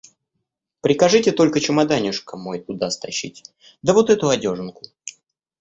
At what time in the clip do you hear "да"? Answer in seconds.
3.83-3.93